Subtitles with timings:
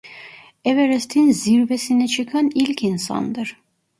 [0.65, 3.57] Everest'in zirvesine çıkan ilk insandır.